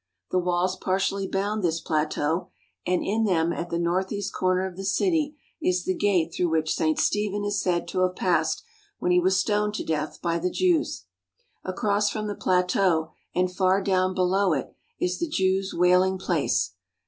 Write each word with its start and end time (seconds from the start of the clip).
The 0.31 0.39
walls 0.39 0.75
partially 0.77 1.27
bound 1.27 1.61
this 1.61 1.79
plateau, 1.79 2.49
and 2.87 3.03
in 3.05 3.23
them 3.23 3.53
at 3.53 3.69
the 3.69 3.77
northeast 3.77 4.33
corner 4.33 4.65
of 4.65 4.75
the 4.75 4.83
city 4.83 5.37
is 5.61 5.83
the 5.85 5.93
gate 5.93 6.33
through 6.33 6.49
which 6.49 6.73
St. 6.73 6.97
Stephen 6.97 7.45
is 7.45 7.61
said 7.61 7.87
to 7.89 7.99
have 7.99 8.15
passed 8.15 8.63
when 8.97 9.11
he 9.11 9.19
was 9.19 9.37
stoned 9.37 9.75
to 9.75 9.85
death 9.85 10.19
by 10.19 10.39
the 10.39 10.49
Jews. 10.49 11.05
Across 11.63 12.09
from 12.09 12.25
the 12.25 12.33
plateau 12.33 13.11
and 13.35 13.55
far 13.55 13.79
down 13.79 14.15
below 14.15 14.53
it 14.53 14.75
is 14.99 15.19
the 15.19 15.29
Jews' 15.29 15.71
wailing 15.75 16.17
place. 16.17 16.73